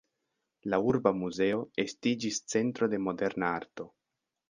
[0.73, 3.93] La Urba muzeo estiĝis centro de moderna arto.